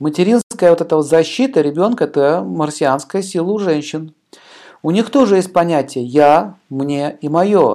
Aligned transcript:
Материнская 0.00 0.70
вот 0.70 0.80
эта 0.80 0.96
вот 0.96 1.06
защита 1.06 1.60
ребенка– 1.60 2.04
это 2.06 2.42
марсианская 2.42 3.20
сила 3.20 3.50
у 3.50 3.58
женщин. 3.58 4.14
У 4.82 4.90
них 4.92 5.10
тоже 5.10 5.36
есть 5.36 5.52
понятие 5.52 6.04
«я», 6.04 6.56
«мне» 6.70 7.18
и 7.20 7.28
«моё». 7.28 7.74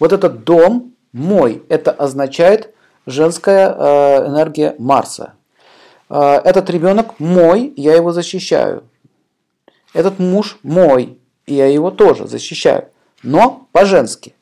Вот 0.00 0.14
этот 0.14 0.44
дом 0.44 0.94
мой, 1.12 1.62
это 1.68 1.90
означает 1.90 2.74
женская 3.04 3.68
э, 3.68 4.26
энергия 4.26 4.74
Марса. 4.78 5.34
Э, 6.08 6.36
этот 6.42 6.70
ребенок 6.70 7.20
мой, 7.20 7.74
я 7.76 7.94
его 7.94 8.12
защищаю. 8.12 8.84
Этот 9.92 10.18
муж 10.18 10.58
мой, 10.62 11.18
и 11.44 11.54
я 11.54 11.66
его 11.66 11.90
тоже 11.90 12.26
защищаю. 12.26 12.88
Но 13.22 13.68
по-женски. 13.70 14.34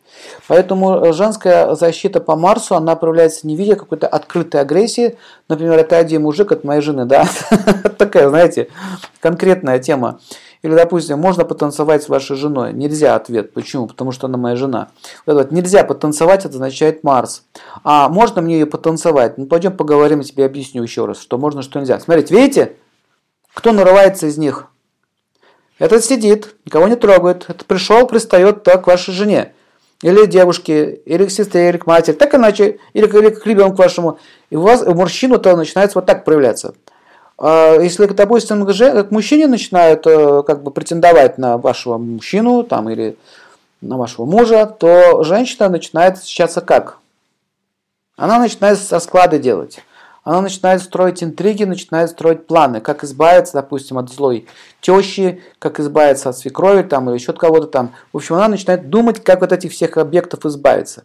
Поэтому 0.48 1.12
женская 1.12 1.75
защита 1.75 2.20
по 2.20 2.36
Марсу, 2.36 2.75
она 2.75 2.96
проявляется 2.96 3.46
не 3.46 3.56
в 3.56 3.58
виде 3.58 3.77
какой-то 3.77 4.06
открытой 4.08 4.61
агрессии. 4.61 5.16
Например, 5.48 5.79
это 5.79 5.96
один 5.98 6.22
мужик 6.22 6.52
от 6.52 6.64
моей 6.64 6.80
жены, 6.80 7.04
да? 7.04 7.26
Такая, 7.98 8.29
знаете, 8.29 8.68
конкретная 9.20 9.79
тема. 9.79 10.20
Или, 10.62 10.75
допустим, 10.75 11.18
можно 11.18 11.44
потанцевать 11.44 12.04
с 12.04 12.08
вашей 12.08 12.36
женой. 12.36 12.72
Нельзя 12.72 13.17
ответ. 13.17 13.53
Почему? 13.53 13.89
Потому 13.89 14.12
что 14.12 14.29
она 14.29 14.39
моя 14.39 14.54
жена. 14.54 14.89
Вот, 15.26 15.34
вот, 15.34 15.50
нельзя 15.50 15.82
потанцевать, 15.82 16.45
это 16.45 16.54
означает 16.54 17.03
Марс. 17.03 17.43
А 17.82 18.09
можно 18.09 18.43
мне 18.43 18.61
ее 18.61 18.67
потанцевать? 18.67 19.39
Ну, 19.39 19.46
пойдем 19.46 19.76
поговорим, 19.76 20.20
я 20.20 20.25
тебе 20.25 20.45
объясню 20.45 20.82
еще 20.82 21.04
раз, 21.04 21.20
что 21.20 21.36
можно, 21.36 21.62
что 21.62 21.81
нельзя. 21.81 21.98
Смотрите, 21.98 22.34
видите? 22.34 22.76
Кто 23.54 23.72
нарывается 23.72 24.26
из 24.26 24.39
них? 24.39 24.68
Этот 25.79 26.04
сидит, 26.04 26.54
никого 26.64 26.86
не 26.86 26.96
трогает. 26.96 27.46
Это 27.48 27.64
пришел, 27.64 28.06
пристает 28.06 28.62
так 28.62 28.84
к 28.84 28.86
вашей 28.86 29.12
жене. 29.12 29.54
Или 30.02 30.26
девушке, 30.26 30.94
или 30.94 31.26
к 31.26 31.30
сестре, 31.30 31.68
или 31.68 31.76
к 31.76 31.86
матери. 31.86 32.14
Так 32.14 32.34
иначе, 32.34 32.78
или, 32.92 33.06
или 33.06 33.30
к 33.30 33.47
ребенку 33.47 33.77
вашему. 33.77 34.19
И 34.50 34.56
у 34.56 34.62
вас, 34.62 34.83
у 34.83 34.94
мужчину-то 34.94 35.56
начинается 35.56 35.98
вот 35.98 36.06
так 36.06 36.25
проявляться. 36.25 36.75
А 37.38 37.77
если, 37.80 38.06
допустим, 38.06 38.66
к 38.66 39.11
мужчине 39.11 39.47
начинают 39.47 40.06
э, 40.06 40.42
как 40.44 40.62
бы 40.62 40.70
претендовать 40.70 41.39
на 41.39 41.56
вашего 41.56 41.98
мужчину 41.98 42.62
там, 42.64 42.91
или 42.91 43.17
на 43.81 43.97
вашего 43.97 44.27
мужа, 44.27 44.67
то 44.67 45.22
женщина 45.25 45.69
начинает 45.69 46.19
защищаться 46.19 46.61
как? 46.61 46.98
Она 48.16 48.39
начинает 48.39 48.78
со 48.78 49.00
склады 49.00 49.39
делать. 49.39 49.81
Она 50.25 50.41
начинает 50.42 50.83
строить 50.83 51.23
интриги, 51.23 51.65
начинает 51.65 52.11
строить 52.11 52.47
планы, 52.47 52.81
как 52.81 53.03
избавиться, 53.03 53.55
допустим, 53.55 53.98
от 53.98 54.11
злой 54.11 54.47
тещи, 54.81 55.42
как 55.59 55.81
избавиться 55.81 56.28
от 56.28 56.39
свекрови 56.39 56.83
там, 56.83 57.09
или 57.09 57.19
еще 57.19 57.33
от 57.33 57.39
кого-то 57.39 57.67
там. 57.67 57.92
В 58.12 58.19
общем, 58.19 58.37
она 58.37 58.48
начинает 58.48 58.89
думать, 58.89 59.23
как 59.23 59.43
от 59.43 59.53
этих 59.53 59.73
всех 59.73 59.97
объектов 59.97 60.47
избавиться. 60.47 61.05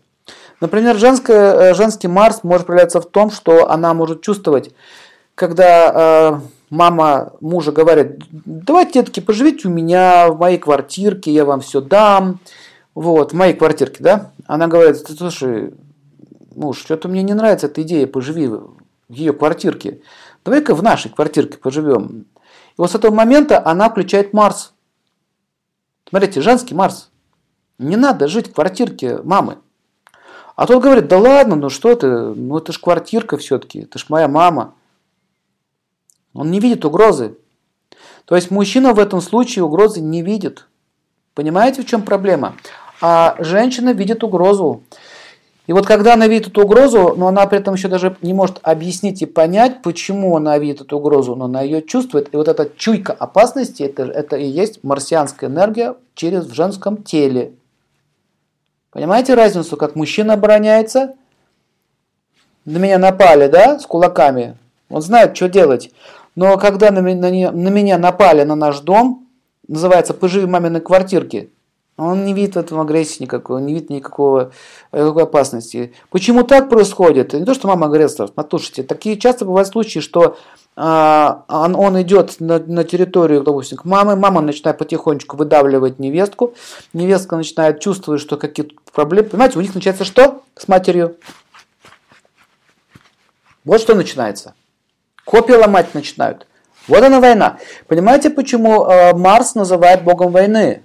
Например, 0.62 0.98
женская, 0.98 1.72
э, 1.72 1.73
женский 1.73 2.08
Марс 2.08 2.44
может 2.44 2.68
проявляться 2.68 3.02
в 3.02 3.06
том, 3.06 3.32
что 3.32 3.70
она 3.70 3.94
может 3.94 4.22
чувствовать, 4.22 4.72
когда 5.34 5.92
э, 5.94 6.40
мама 6.70 7.34
мужа 7.42 7.72
говорит, 7.72 8.23
давайте, 8.32 9.02
детки, 9.02 9.20
поживите 9.20 9.68
у 9.68 9.72
меня 9.72 10.30
в 10.30 10.40
моей 10.40 10.58
квартирке, 10.58 11.32
я 11.32 11.45
вам 11.45 11.62
все 11.62 11.82
дам. 11.82 12.40
Вот, 12.94 13.32
в 13.32 13.36
моей 13.36 13.54
квартирке, 13.54 14.04
да? 14.04 14.32
Она 14.48 14.68
говорит, 14.68 14.98
слушай, 14.98 15.73
муж, 16.56 16.80
что-то 16.80 17.08
мне 17.08 17.22
не 17.22 17.34
нравится 17.34 17.68
эта 17.68 17.84
идея, 17.84 18.08
поживи 18.08 18.50
в 19.10 19.14
ее 19.14 19.34
квартирке. 19.34 20.02
Давай-ка 20.44 20.76
в 20.76 20.84
нашей 20.84 21.12
квартирке 21.12 21.58
поживем. 21.58 22.26
И 22.42 22.76
вот 22.78 22.92
с 22.92 22.96
этого 22.96 23.14
момента 23.14 23.66
она 23.66 23.90
включает 23.90 24.34
Марс. 24.34 24.74
Смотрите, 26.10 26.42
женский 26.42 26.76
Марс. 26.76 27.10
Не 27.78 27.96
надо 27.96 28.28
жить 28.28 28.50
в 28.50 28.54
квартирке 28.54 29.18
мамы. 29.24 29.60
А 30.56 30.66
тот 30.66 30.82
говорит, 30.82 31.08
да 31.08 31.20
ладно, 31.20 31.56
ну 31.56 31.70
что 31.70 31.96
ты, 31.96 32.08
ну 32.08 32.58
это 32.58 32.72
ж 32.72 32.80
квартирка 32.80 33.38
все-таки, 33.38 33.82
это 33.82 34.00
ж 34.00 34.08
моя 34.10 34.28
мама. 34.28 34.74
Он 36.34 36.50
не 36.50 36.60
видит 36.60 36.84
угрозы. 36.84 37.38
То 38.26 38.36
есть 38.36 38.50
мужчина 38.50 38.94
в 38.94 39.00
этом 39.00 39.22
случае 39.22 39.64
угрозы 39.64 40.02
не 40.02 40.24
видит. 40.24 40.68
Понимаете, 41.36 41.84
в 41.84 41.86
чем 41.86 42.02
проблема? 42.02 42.56
А 43.02 43.36
женщина 43.40 43.94
видит 43.94 44.23
угрозу. 44.23 44.84
И 45.67 45.73
вот 45.73 45.86
когда 45.86 46.14
она 46.14 46.28
видит 46.28 46.48
эту 46.48 46.64
угрозу, 46.64 47.14
но 47.17 47.28
она 47.28 47.45
при 47.45 47.60
этом 47.60 47.73
еще 47.73 47.89
даже 47.89 48.16
не 48.22 48.33
может 48.33 48.60
объяснить 48.64 49.22
и 49.22 49.26
понять, 49.26 49.82
почему 49.82 50.38
она 50.38 50.58
видит 50.58 50.82
эту 50.82 50.98
угрозу, 50.98 51.36
но 51.36 51.45
она 51.45 51.61
ее 51.61 51.82
чувствует. 51.82 52.33
И 52.33 52.38
вот 52.38 52.48
эта 52.48 52.70
чуйка 52.78 53.11
опасности, 53.11 53.83
это, 53.83 54.04
это 54.04 54.38
и 54.38 54.45
есть 54.45 54.86
марсианская 54.86 55.50
энергия 55.50 55.95
через 56.16 56.45
в 56.45 56.54
женском 56.54 57.04
теле. 57.04 57.52
Понимаете 58.92 59.33
разницу, 59.33 59.76
как 59.76 59.95
мужчина 59.95 60.36
обороняется? 60.36 61.16
На 62.64 62.78
меня 62.78 62.98
напали, 62.98 63.48
да, 63.48 63.78
с 63.78 63.86
кулаками. 63.86 64.58
Он 64.89 65.02
знает, 65.02 65.36
что 65.36 65.49
делать. 65.49 65.92
Но 66.36 66.58
когда 66.58 66.92
на 66.92 66.99
меня, 66.99 67.52
на 67.52 67.67
меня 67.67 67.98
напали 67.98 68.44
на 68.44 68.55
наш 68.55 68.80
дом, 68.80 69.28
называется 69.67 70.14
«Поживи 70.14 70.45
маминой 70.45 70.80
квартирки», 70.80 71.52
он 71.98 72.26
не 72.26 72.34
видит 72.34 72.54
в 72.54 72.60
этом 72.60 72.80
агрессии 72.80 73.24
никакой, 73.24 73.58
он 73.58 73.66
не 73.66 73.74
видит 73.74 73.90
никакого, 73.90 74.52
никакой 74.94 75.24
опасности. 75.24 75.94
Почему 76.12 76.44
так 76.44 76.70
происходит? 76.70 77.34
Не 77.34 77.44
то, 77.44 77.56
что 77.56 77.68
мама 77.68 77.88
агрессор. 77.88 78.30
Послушайте, 78.34 78.84
такие 78.84 79.18
часто 79.18 79.46
бывают 79.46 79.68
случаи, 79.68 80.00
что 80.00 80.38
а, 80.76 81.44
он, 81.48 81.76
он 81.76 82.00
идет 82.04 82.40
на, 82.40 82.60
на 82.60 82.84
территорию, 82.84 83.42
допустим, 83.42 83.80
к 83.80 83.86
маме, 83.86 84.16
мама 84.16 84.42
начинает 84.42 84.78
потихонечку 84.78 85.36
выдавливать 85.36 85.98
невестку, 85.98 86.54
невестка 86.94 87.36
начинает 87.36 87.80
чувствовать, 87.80 88.22
что 88.22 88.38
какие-то 88.38 88.76
проблемы. 88.94 89.30
Понимаете, 89.30 89.58
у 89.58 89.62
них 89.62 89.74
начинается 89.74 90.06
что 90.06 90.44
с 90.56 90.68
матерью? 90.68 91.18
Вот 93.66 93.82
что 93.82 93.96
начинается. 93.96 94.54
Копии 95.26 95.54
ломать 95.54 95.96
начинают. 95.96 96.46
Вот 96.88 97.04
она 97.04 97.20
война. 97.20 97.58
Понимаете, 97.88 98.30
почему 98.30 98.86
э, 98.86 99.14
Марс 99.14 99.56
называет 99.56 100.04
богом 100.04 100.32
войны? 100.32 100.84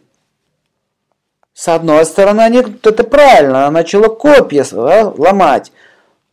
С 1.54 1.68
одной 1.68 2.04
стороны, 2.06 2.40
они, 2.40 2.58
это 2.58 3.04
правильно, 3.04 3.66
она 3.66 3.70
начала 3.70 4.08
копья 4.08 4.64
ломать. 4.72 5.72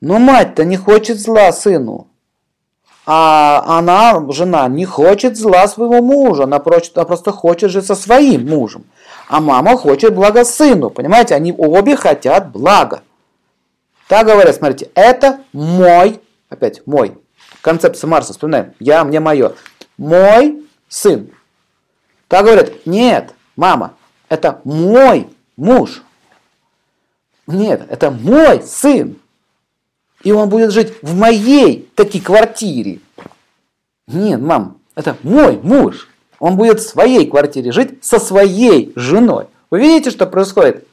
Но 0.01 0.17
мать-то 0.17 0.63
не 0.63 0.77
хочет 0.77 1.19
зла 1.19 1.51
сыну. 1.51 2.07
А 3.05 3.63
она, 3.65 4.23
жена, 4.31 4.67
не 4.67 4.85
хочет 4.85 5.35
зла 5.35 5.67
своего 5.67 6.01
мужа. 6.01 6.43
Она, 6.43 6.57
она 6.57 7.05
просто 7.05 7.31
хочет 7.31 7.71
жить 7.71 7.85
со 7.85 7.95
своим 7.95 8.47
мужем. 8.47 8.85
А 9.27 9.41
мама 9.41 9.75
хочет 9.77 10.15
блага 10.15 10.45
сыну. 10.45 10.89
Понимаете, 10.89 11.35
они 11.35 11.51
обе 11.51 11.97
хотят 11.97 12.51
блага. 12.51 13.01
Так 14.07 14.25
говорят, 14.25 14.55
смотрите, 14.55 14.89
это 14.95 15.41
мой, 15.53 16.21
опять 16.49 16.85
мой, 16.87 17.17
концепция 17.61 18.07
Марса, 18.07 18.33
вспоминаем, 18.33 18.73
я, 18.79 19.03
мне, 19.03 19.19
мое. 19.19 19.53
Мой 19.97 20.63
сын. 20.87 21.29
Так 22.27 22.45
говорят, 22.45 22.85
нет, 22.85 23.33
мама, 23.55 23.93
это 24.29 24.61
мой 24.63 25.27
муж. 25.57 26.03
Нет, 27.47 27.85
это 27.89 28.11
мой 28.11 28.61
сын. 28.61 29.19
И 30.23 30.31
он 30.31 30.49
будет 30.49 30.71
жить 30.71 30.93
в 31.01 31.15
моей 31.17 31.89
таки 31.95 32.19
квартире. 32.21 32.99
Нет, 34.07 34.39
мам, 34.39 34.79
это 34.95 35.17
мой 35.23 35.57
муж. 35.57 36.07
Он 36.39 36.55
будет 36.55 36.79
в 36.79 36.87
своей 36.87 37.27
квартире 37.29 37.71
жить 37.71 38.03
со 38.03 38.19
своей 38.19 38.93
женой. 38.95 39.47
Вы 39.69 39.79
видите, 39.81 40.11
что 40.11 40.25
происходит? 40.25 40.87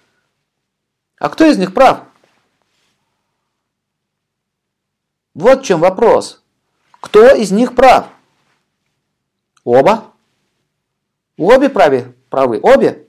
А 1.18 1.28
кто 1.28 1.44
из 1.44 1.58
них 1.58 1.72
прав? 1.72 2.02
Вот 5.34 5.60
в 5.60 5.64
чем 5.64 5.80
вопрос. 5.80 6.42
Кто 7.00 7.34
из 7.34 7.50
них 7.50 7.74
прав? 7.74 8.08
Оба. 9.64 10.04
Обе 11.36 11.68
правы. 11.68 12.14
правы. 12.30 12.60
Обе. 12.62 13.05